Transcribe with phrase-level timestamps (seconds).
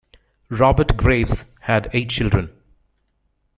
[0.49, 2.49] Robert Graves had eight children.